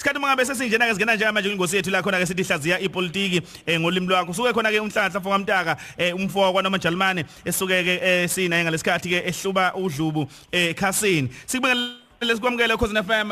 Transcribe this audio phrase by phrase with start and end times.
[0.00, 3.80] Isikhathi mangabe sesinjena ke singena njengamanje kwingosi yethu la khona ke sithi hlaziya ipolitiki eh,
[3.80, 4.32] ngolimi lwakho.
[4.32, 9.10] Suke khona ke umhlanhla mfoka mtaka eh, umfoko kwanoma Jalimane esuke ke eh, sina ngalesikhathi
[9.10, 11.28] ke ehluba udlubu ekhasini.
[11.46, 13.28] Sikubengele sikwamukele cause na FM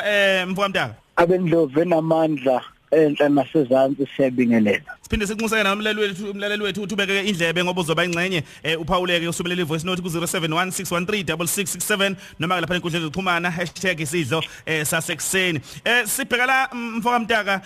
[0.51, 2.61] mfoka mtaka abendlovu enamandla
[2.91, 4.98] enhla nasezantsi siyabingelela.
[5.09, 9.87] Siphinde sikunxuseke namlaleli wethu umlaleli wethu uthubeke indlebe ngoba uzoba ingcenye eh, uphawuleke usubelela ivoice
[9.87, 13.53] note ku 0716136667 noma lapha enkundleni zokuxhumana
[13.99, 15.61] #isidlo eh, sasekuseni.
[15.85, 17.61] Eh sibheka la mfoka mtaka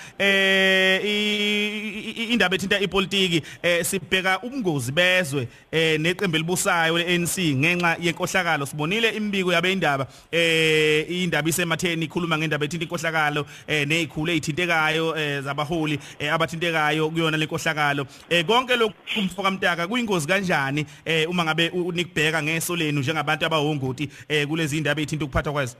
[2.30, 3.42] indaba ethinta ipolitiki.
[3.82, 8.66] Sibheka ubungozi bezwe neqembu elibusayo leANC ngenxa yenkohlakalo.
[8.66, 15.98] Sibonile imbiko yabe indaba eh indaba isematheni ikhuluma ngendaba ethinta inkohlakalo nezikhulu ezithintekayo zabaholi
[16.32, 18.06] abathintekayo kuyo kuyona lenkohlakalo.
[18.30, 24.08] Eh konke lokhu mfoka mtaka kuyingozi kanjani eh uma ngabe unikubheka ngeso lenu njengabantu abahongoti
[24.28, 25.76] eh kulezi indaba ethinta ukuphathwa kwazo?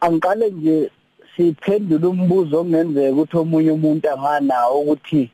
[0.00, 0.90] Angiqale nje
[1.36, 5.30] siphendula umbuzo ongenzeka ukuthi omunye umuntu anganawo ukuthi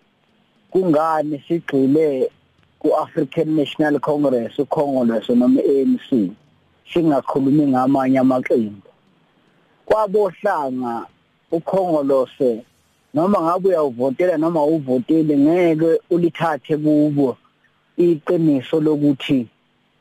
[0.70, 2.30] kungani sigxile
[2.78, 6.30] ku-African National Congress ukhongolose noma ANC
[6.92, 8.88] singakhulumi ngamanye amaqembu.
[9.86, 11.06] Kwabohlanga
[11.50, 12.64] ukhongolose
[13.14, 17.36] noma ngabe uyawuvotela noma uvotile ngeke ulithathe kubo
[17.96, 19.46] iqiniso lokuthi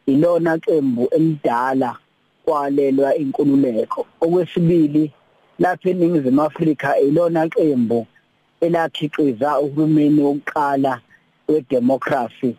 [0.05, 1.97] ilona qembu elidala
[2.45, 4.05] kwalelwa inkululeko.
[4.21, 5.11] Okwesibili
[5.59, 8.07] lapha eningizimu Afrika ilona qembu
[8.61, 11.01] elakhiqiza uhulumeni wokuqala
[11.47, 12.55] wedemocracy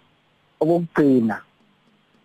[0.61, 1.37] okugcina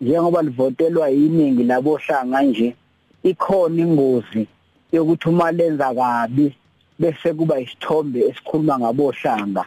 [0.01, 2.75] njengoba livotelwa yiningi labohlanga nje
[3.23, 4.47] ikhona ingozi
[4.91, 6.55] yokuthi uma lenza kabi
[6.99, 9.63] bese kuba isithombe esikhuluma ngabohlanga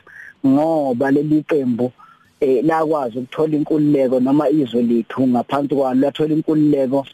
[0.46, 1.92] ngoba leli qembu
[2.40, 7.06] eh lakwazi ukuthola inkululeko noma izwe lethu ngaphansi kwalo lathola inkululeko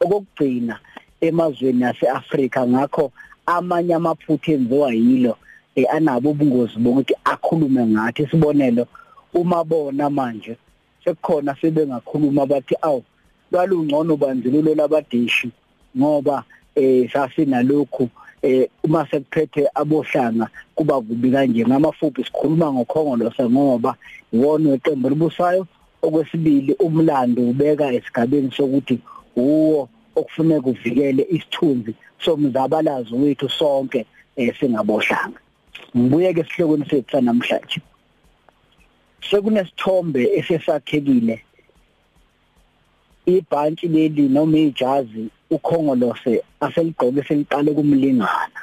[0.00, 0.78] okugcina
[1.20, 3.12] emazweni yaseAfrika ngakho
[3.46, 5.36] amanye amaphutha enziwa yilo
[5.76, 8.86] eh anabo ubungozi bokuthi akhulume ngathi isibonelo
[9.34, 10.56] uma bona manje
[11.04, 13.02] sekukhona sebengakhuluma bathi awu
[13.52, 15.50] lwalungcono bandlululo labadeshi
[15.96, 16.44] ngoba
[16.74, 18.08] eh sasinalokhu
[18.46, 20.46] eh uma sekuphethe abohlanga
[20.76, 21.64] kuba kubi kanje.
[21.66, 23.92] Ngamafuphi sikhuluma ngokhongolose ngoba
[24.32, 25.66] iwona weqembu libusayo
[26.02, 28.96] okwesibili umlando ubeka esigabeni sokuthi
[29.36, 31.92] uwo okufuneka uvikele isithunzi
[32.24, 35.40] somzabalazo wethu sonke esingabohlanga
[35.96, 37.80] ngibuye ke sihlokweni sethu namhlanje
[39.30, 41.36] sekunesithombe esesakhekile.
[43.26, 48.60] Ibhantshi leli noma ijazi ukhongolose aseligqoke seliqale kumlingana.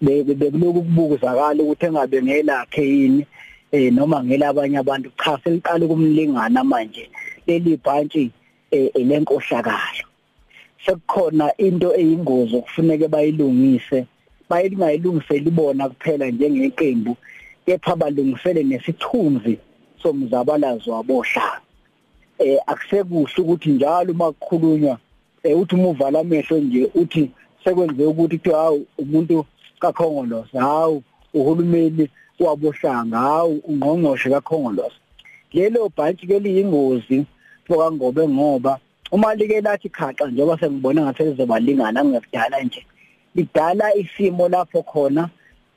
[0.00, 3.26] Bekuloku kubukuzakala ukuthi engabe ngelakhe yini
[3.72, 5.10] eh noma ngelabanye abantu.
[5.18, 7.10] Cha seliqale kumlingana manje.
[7.46, 8.30] Leli bhantshi
[8.70, 10.06] eh lenkohlakalo.
[10.86, 14.06] Sekukhona into eyingozi okufuneke bayilungise.
[14.48, 17.16] Bayingayilungiseli bona kuphela njengeqembu
[17.66, 19.58] kepha balungisele nesithunzi
[20.02, 21.60] somzabalazo wabohlanga.
[22.38, 25.07] Eh akusekuhle ukuthi njalo uma kukhulunywa eh
[25.44, 27.30] uthi uma uvala amehlo nje uthi
[27.64, 29.46] sekwenze ukuthi kuthi hawu umuntu
[29.78, 31.02] kakhongolosa hawu
[31.34, 32.08] uhulumeni
[32.40, 35.00] wabohlanga hawu ungqongqoshe kakhongolosa
[35.52, 37.24] lelo bhantshi ke liyingozi
[37.66, 38.78] fokangobe ngoba
[39.12, 42.86] uma like lathi khaxa njengoba sengibona ngathi lizobalingana ngekudala nje
[43.34, 45.28] lidala isimo lapho khona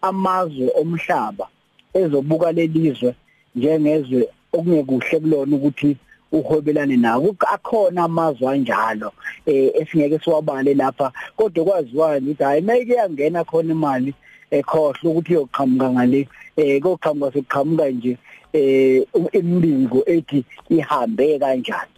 [0.02, 1.48] amazwe omhlaba
[1.94, 3.16] ezobuka lelizwe
[3.56, 5.98] njengezwe okungekuhle kulona ukuthi
[6.32, 7.36] uhwebelane nawo.
[7.54, 9.12] Akhona amazwe anjalo
[9.46, 11.12] eh esingeke siwabale lapha.
[11.38, 14.14] Kodwa kwaziwayo ukuthi hayi mayike yangena khona imali
[14.52, 16.28] ekhohle ukuthi iyoqhamuka ngale
[16.58, 18.18] eh koqhamuka sekuqhamuka nje
[18.54, 21.96] eh imbingo ethi ihambe kanjani.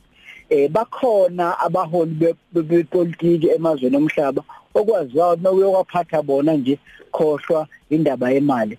[0.50, 4.44] Eh bakhona abaholi bepolitiki emazweni omhlaba
[4.74, 6.80] okwaziwayo nawuyokwaphatha bona nje
[7.12, 8.78] khohlwa indaba yemali.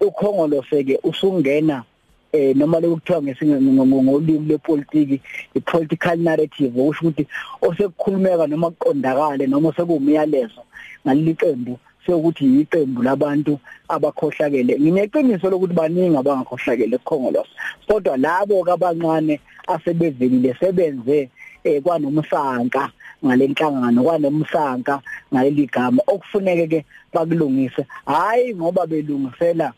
[0.00, 1.84] Ukhongolose ke usungena
[2.32, 5.20] eh noma lokuthiwa ngolimi lepolitiki
[5.54, 7.26] ipolitical narrative okusho ukuthi
[7.62, 10.62] osekukhulumeka noma kuqondakale noma sekuwumyalezo
[11.04, 14.78] ngaleli qembu sokuthi yiqembu labantu abakhohlakele.
[14.80, 17.52] Ngineqiniso lokuthi baningi abangakhohlakele ekhongolose
[17.86, 21.30] kodwa labo kabancane asebevelile sebenze
[21.64, 22.90] eh kwanomsanka
[23.24, 25.00] ngalenhlangano kwanomsanka
[25.32, 26.80] ngaleli gama okufuneke ke
[27.12, 29.72] bakulungise hayi ngoba belungisela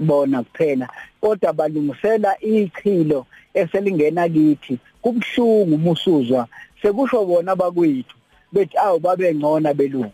[0.00, 0.88] bona kuphela.
[1.20, 6.46] Kodwa balungisela ichilo eselingena kithi kubhlungu umusuzwa.
[6.82, 8.16] Sekusho bona bakwethu
[8.52, 10.12] bethi awu babengcona belungu.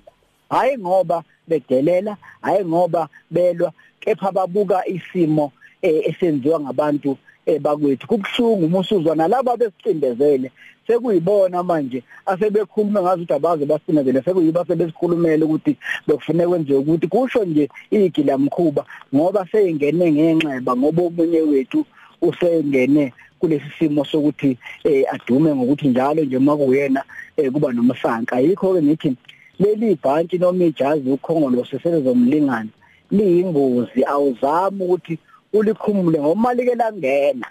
[0.51, 5.53] Hayi ngoba bedelela hayi ngoba belwa kepha babuka isimo
[5.83, 7.19] esenziwa ngabantu
[7.61, 8.07] bakwethu.
[8.07, 10.51] Kubuhlungu uma usuzwa nalabo besicindezele
[10.87, 15.77] sekuyibona manje asebekhuluma ngazi ukuthi abaze basicindezele sekuyiba sebesikhulumela ukuthi
[16.07, 18.85] bekufuneka kwenziwe ukuthi kusho nje igilamkhuba
[19.15, 21.85] ngoba seyingene ngenxeba ngoba omunye wethu
[22.23, 27.03] usengene kulesi simo sokuthi eh adume ngokuthi njalo nje makuyena
[27.37, 29.17] eh kuba nomsanka yikho ke ngithi
[29.59, 32.73] leli bhantshi noma ijazi ukhongolo sesezomlingana
[33.11, 34.05] liyingozi.
[34.05, 35.19] Awuzami ukuthi
[35.53, 37.47] ulikhumule ngoba like langena.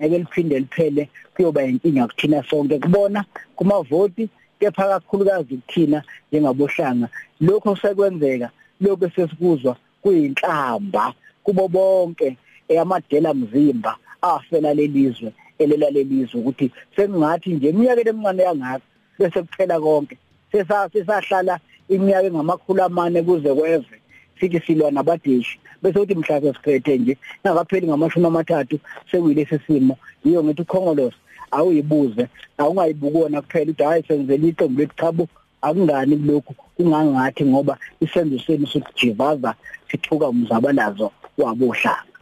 [0.00, 3.24] Ngeke liphinde liphele kuyoba inkinga kuthina sonke kubona
[3.56, 4.28] kumavoti
[4.60, 6.02] kepha kakhulukazi kuthina
[6.32, 7.08] njengabohlanga.
[7.40, 8.50] Lokho sekwenzeka
[8.80, 11.14] lokho sesikuzwa kuyinhlamba
[11.44, 12.36] kubo bonke
[12.80, 18.84] amadela mzimba afela lelizwe elela lelizwe ukuthi sekungathi nje iminyaka emincane yangaka
[19.18, 20.16] bese kuphela konke.
[20.52, 24.01] Sesahlala iminyaka engamakhulu amane kuze kweve
[24.40, 28.78] sithi silwa nabadeshi bese uthi mhla sesiphethe nje ngakapheli ngamashumi amathathu
[29.10, 29.98] sekuyilesi simo.
[30.24, 31.16] Yiyo ngithi ukhongolosi
[31.50, 32.28] awuyibuze.
[32.58, 35.28] Awungayibukona kuphela ukuthi hayi senzele iqembu lesichabo
[35.62, 36.54] akungani kulokhu?
[36.76, 39.54] Kungangathi ngoba isenzo senu sokujivaza
[39.90, 42.12] sithuka umzabalazo wabohlanga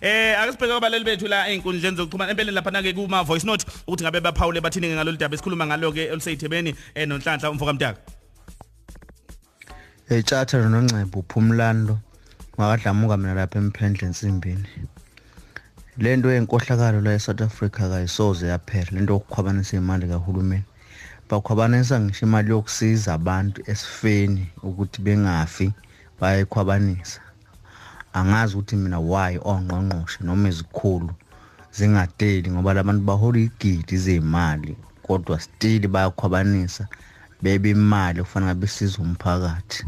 [0.00, 2.30] Eh akasibheke abaleli bethu la einkundleni zokuxhumana.
[2.32, 6.10] Empeleni lapha ke kuma voice note ukuthi ngabe baphawule bathini ngalolu daba esikhuluma ngalo ke
[6.12, 8.23] oluseyithebeni eh nonhlanhla umfoka mtaka
[10.06, 11.98] Etshatha noNcebo uphumlando
[12.58, 14.68] wakadlamuka mina lapha emphendle ensimbini.
[15.96, 20.64] Lento yenkohlakalo la eSouth Africa kayisoze yaphela lento yokukhwabanisa imali kahulumeni.
[21.28, 25.72] Bakhwabanisa ngisho imali yokusiza abantu esifeni ukuthi bengafi
[26.20, 27.20] bayayikhwabanisa.
[28.12, 31.14] Angazi ukuthi mina why ongqongqoshe noma izikhulu
[31.72, 36.88] zingadeli ngoba labantu bahola igidi zezimali kodwa still bayakhwabanisa.
[37.44, 39.84] Bebe imali kufanele besiza umphakathi.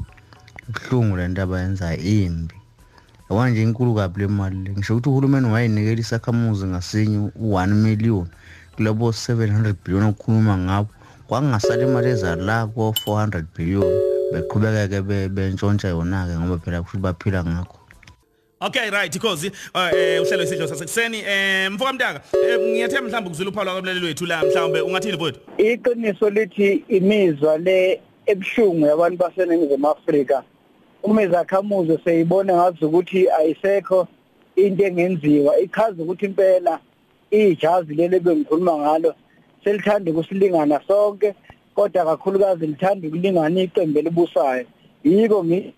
[0.69, 2.55] Ubuhlungu lento abayenzayo imbi.
[3.31, 4.71] Yabona nje inkulu kabi le mali le.
[4.71, 8.27] Ngisho ukuthi uhulumeni wayinikela isakhamuzi ngasinye u-1 million
[8.77, 10.89] kulabo 700 billion okukhuluma ngabo.
[11.27, 13.89] Kwakungasala imali ezala ko-400 billion.
[14.33, 15.01] Beqhubekeke
[15.35, 17.86] bentshontsha yona-ke ngoba phela kusho baphila ngakho.
[18.63, 19.53] Okay right because eh
[20.23, 22.21] uhlelo isidlo sasekuseni eh mfoka mntaka
[22.59, 28.87] ngiyathemba mhlawumbe kuzula uphawula kwamlaleli wethu la mhlawumbe ungathini mfowethu Iqiniso lithi imizwa le ebhlungu
[28.87, 30.43] yabantu baseningizimu Afrika
[31.03, 34.09] uma izakhamuzi seyibona ngazi ukuthi ayisekho
[34.57, 36.79] into engenziwa ichaza ukuthi impela
[37.31, 39.15] ijazi leli bengikhuluma ngalo
[39.65, 41.35] selithanda ukusilingana sonke
[41.75, 44.67] kodwa kakhulukazi lithanda ukulingana iqembu elibusayo.
[45.05, 45.75] Yiko ngi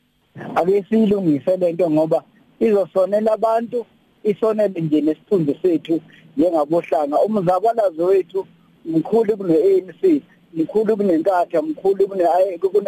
[0.55, 2.23] ake siyilungise lento ngoba
[2.61, 3.87] izosonela abantu
[4.25, 6.01] isonele nje nesithunzi sethu
[6.37, 7.21] njengabohlanga.
[7.21, 8.47] Umzabalazo wethu
[8.85, 10.23] mkhulu kune-ANC
[10.55, 12.25] mkhulu kunenkatha mkhulu kune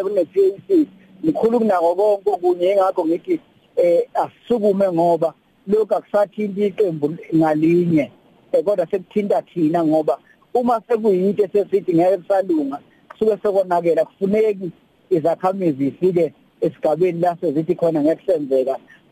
[0.03, 0.87] kune-PAC
[1.25, 2.77] mkhulu kunako konke okunye.
[2.77, 3.41] Ngakho ngithi
[3.77, 5.35] eh asisukume ngoba
[5.67, 8.11] lokhu akusathinti iqembu ngalinye.
[8.65, 10.19] Kodwa sekuthinta thina ngoba
[10.55, 12.79] uma sekuyinto esesithi ngeke kusalunga
[13.19, 14.71] suke sekonakela kufuneki
[15.11, 18.23] izakhamizi ifike esigabeni la sezithi khona ngeke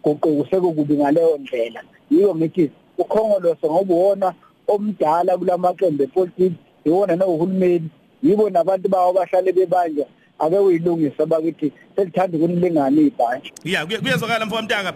[0.03, 1.83] senzeka guquko sekukubi ngaleyo ndlela.
[2.11, 4.35] Yiyo ngithi ukhongolose ngoba uwona
[4.69, 7.91] omdala kulamaqembu epolitiki iwona nohulumeni.
[8.23, 10.07] Yibo nabantu bawo bahlale bebanja
[10.39, 14.93] ake uyilungisa bakithi selithanda ukunilingana ibhanji ya kuyezwakala mfoka mtaka.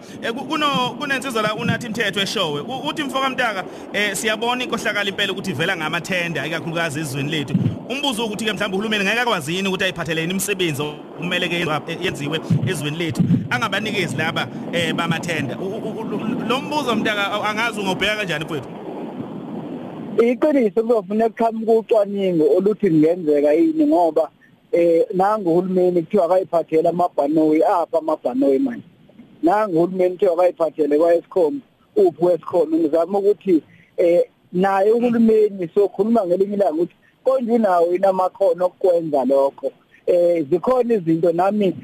[0.49, 2.61] Kuno kunensizwa la unathi imthetho eshowe.
[2.89, 3.63] Uthi mfoka mtaka
[3.93, 7.55] eh siyabona inkohlakala impela ukuthi ivela ngamathenda ikakhulukazi ezweni lethu.
[7.89, 10.83] Umbuzo ukuthi ke mhlawumbe uhulumeni ngeke akwazi yini ukuthi ayiphathelene imisebenzi
[11.17, 11.55] kumele ke
[12.03, 13.23] yenziwe ezweni lethu.
[13.49, 15.55] Angabanikezi laba eh bamathenda.
[16.47, 18.69] Lo mbuzo mtaka angazi ungobheka kanjani mfowethu?
[20.21, 24.29] Iqiniso kuzofuneka kuqhamuka ucwaningo oluthi kungenzeka yini ngoba
[24.71, 28.83] eh nangu uhulumeni kuthiwa akayiphathela amabhanoyi apha amabhanoyi manje.
[29.43, 31.61] Nangu uhulumeni kuthiwa akayiphathele kwaEscom
[31.95, 33.63] uphi weScom ngizama ukuthi
[33.97, 39.71] eh naye uhulumeni sokhuluma ngelinye ilanga ukuthi konje unawo inamakhono okwenza lokho.
[40.05, 41.75] Eh zikhona izinto nami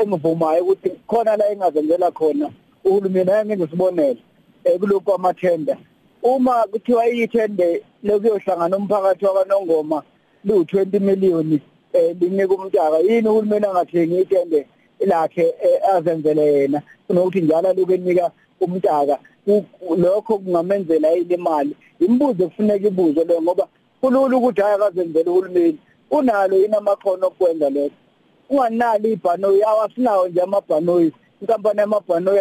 [0.00, 2.50] engivumayo ukuthi khona la engazenzela khona
[2.84, 4.16] uhulumeni ayengenza isibonelo
[4.64, 5.76] eh kulokhu kwamathenda
[6.22, 10.02] uma kuthiwa iyithende lokuyohlangana umphakathi wakwaNongoma
[10.46, 11.60] lu20 million
[11.92, 14.66] eh linika umntaka yini uhulumeni angathengi itende
[15.06, 15.54] lakhe
[15.94, 16.82] azenzele yena?
[17.06, 19.18] Kunokuthi njalo loku enika umntaka
[19.96, 21.76] lokho kungamenzela imali?
[22.00, 23.68] Imibuzo kufuneka ibuzwe lo ngoba
[24.02, 25.78] kulula ukuthi hayi akazenzele uhulumeni
[26.10, 27.90] unalo yini amakhono okwenza lokho?
[28.50, 32.40] Unganalo ibhanoyi awasinawo nje amabhanoyi inkampani yamabhanoyi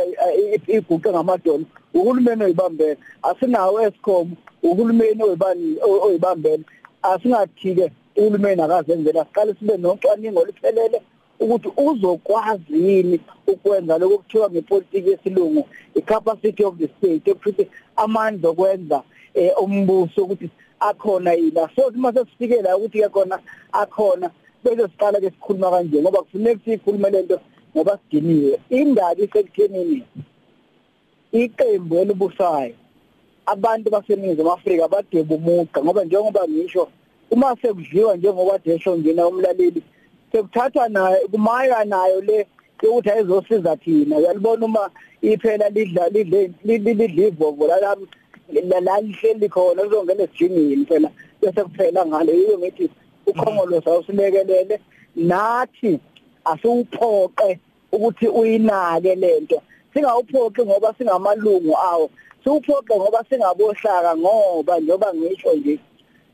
[0.68, 1.66] iguqe ngamadolo.
[1.94, 6.64] Uhulumeni oyibambela asinawo escom uhulumeni oyibani oyibambela
[7.04, 11.02] asingathi-ke uhulumeni akazenzela siqale sibe nocwaningo oluphelele
[11.40, 19.04] ukuthi uzokwazi yini ukwenza lokho kuthiwa ngepolitiki yesilungu i-capacity of the state ukuthi amandla okwenza
[19.34, 20.50] eh, umbuso ukuthi
[20.82, 23.40] akhona yini so uma sesifike la ukuthi ke khona
[23.74, 24.32] akhona
[24.64, 27.40] bese siqala ke sikhuluma kanje ngoba kufanele sikhulume lento
[27.76, 28.60] ngoba sidiniwe.
[28.70, 30.04] Indaba isekuthenini
[31.32, 32.76] iqembu elibusayo
[33.46, 36.88] abantu baseningizimu Afrika badeba umuqa ngoba njengoba ngisho
[37.32, 39.84] uma sekudliwa njengoba desho ngina umlaleli
[40.32, 42.48] sekuthathwa nayo kumaya nayo le
[42.84, 44.18] ukuthi ayizosiza thina.
[44.18, 44.90] Uyalibona uma
[45.22, 47.68] iphela lidla lidle lidla ivovo
[48.82, 51.10] la lihleli khona uzongena esijinini phela
[51.42, 52.90] bese kuphela ngale yiyo ngithi
[53.26, 54.80] ukhongolo sawusilekelele.
[55.16, 56.00] Nathi
[56.46, 57.60] asiwuphoqe
[57.92, 59.62] ukuthi uyinake lento
[59.94, 62.10] singawuphoqi ngoba singamalungu awo
[62.44, 65.80] siwuphoqe ngoba singabohlaka ngoba njoba ngisho nje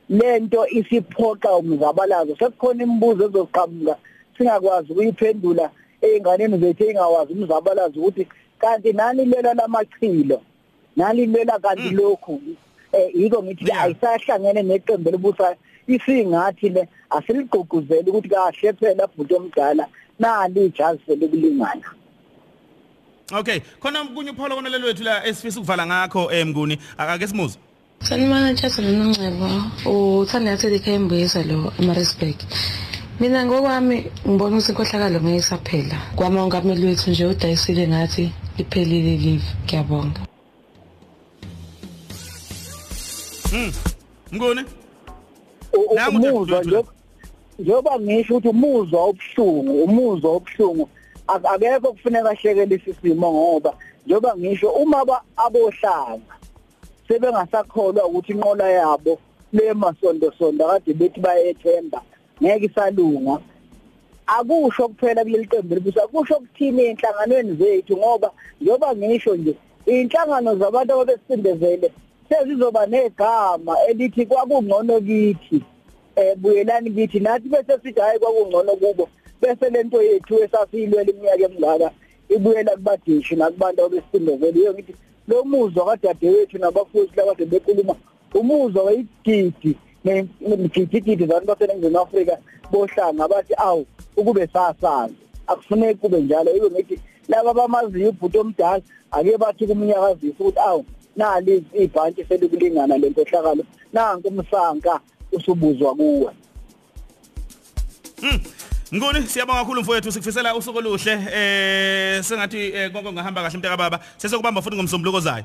[0.09, 2.35] lento isiphoqa umzabalazo.
[2.39, 3.95] Sekukhona imibuzo ezoqhamuka
[4.37, 5.69] singakwazi ukuyiphendula
[6.01, 8.27] einganeni zethu engawazi umzabalazo ukuthi
[8.59, 10.41] kanti nani lela lamachilo?
[10.97, 12.41] Nani lela kanti lokhu
[12.93, 19.85] eh yiko ngithi ayisahlangene neqembu elibusayo isingathi le asiligqugquzeli ukuthi kahle phela bhuti omdala
[20.19, 21.87] nali ijazi selikulingana
[23.39, 27.57] Okay khona kunye uPaul konelelo wethu la esifisa ukuvala ngakho emnguni ake simuze
[27.99, 29.47] Sanibona Tshasa noNcebo
[30.21, 32.37] uthanda yathi likhembisa lo Marisburg
[33.19, 40.21] Mina ngokwami ngibona ukuthi inkohlakalo ngeke isaphela kwamongameli wethu nje udayisile ngathi liphelile live ngiyabonga.
[43.57, 43.71] Mm
[44.35, 44.65] Ngone
[46.07, 46.83] umuzwa nje
[47.59, 50.89] njengoba ngisho ukuthi umuzwa obuhlungu umuzwa obuhlungu
[51.27, 53.71] akekho kufuneka ashekele isisimo ngoba
[54.05, 56.35] njengoba ngisho uma abohlanga
[57.07, 59.13] sebengasakholwa ukuthi inqola yabo
[59.53, 62.01] lemasondo sondo kade bethi bayethemba
[62.41, 63.35] ngeke isalunga.
[64.27, 68.29] Akusho kuphela kuleli qembu libusa kusho kuthini enhlanganweni zethu ngoba
[68.61, 69.53] njengoba ngisho nje
[69.85, 71.91] inhlangano zabantu ababesindezele
[72.29, 75.63] sezizoba negama elithi kwakungcono kithi.
[76.15, 77.19] Eh buyelani kithi?
[77.19, 79.09] Nathi bese sithi hayi kwakungcono kubo.
[79.41, 81.91] Bese lento yethu esasiyilwela iminyaka emingaka
[82.29, 84.93] ibuyela kubadishi nakubantu abesindezele yiyo ngithi
[85.27, 87.95] lo muzwa kadadewethu nabafuthi labade bekhuluma
[88.33, 92.37] umuzwa wayigidi nemgidigidi zabantu baseNingizimu Afrika
[92.71, 93.85] bohlanga bathi awu
[94.17, 95.15] ukube sasazi
[95.47, 96.51] akufuneki kube njalo.
[96.51, 98.81] Yibe ngithi laba bamaziyo ubhuti omdala
[99.11, 100.85] ake bathi kumnyakazisa ukuthi awu
[101.17, 104.99] nali ibhanti selikulingana lenkohlakalo nanku umsanka
[105.31, 106.31] usubuzwa kuwe.
[108.23, 108.39] Mm
[108.93, 109.27] Nguni?
[109.27, 110.11] Siyabonga kakhulu mfowethu.
[110.11, 111.11] Sikufisela usuku oluhle.
[111.33, 113.99] Eh sengathi konke ngahamba kahle mntaka baba.
[114.17, 115.43] Sesokubamba futhi ngomsombuluko zayo.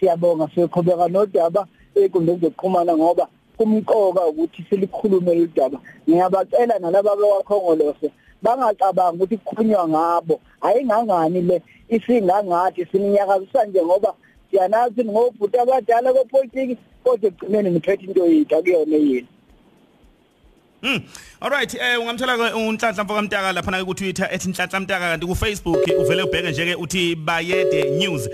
[0.00, 1.66] Siyabonga siqhubeka nodaba.
[1.94, 8.10] Ekundeni zokuxhumana ngoba kumqoka ukuthi silikhulume udaba ngiyabacela nalabo abakhongolose
[8.42, 10.40] bangacabanga ukuthi kukhulunywa ngabo.
[10.60, 11.62] Ayingangani le?
[11.88, 14.14] Isingangathi siminyakazisa nje ngoba
[14.50, 19.26] siyanathi ngobhuti abadala kwepolitiki kodwa egcineni niphethe into yethu akuyona yini
[20.82, 21.02] Mm.
[21.40, 25.78] Alright, eh ungamthola unhlanhla mfoka mtaka lapha na ku Twitter @nhlanhla mtaka kanti ku Facebook
[25.98, 28.28] uvele ubheke nje ke uthi bayede news.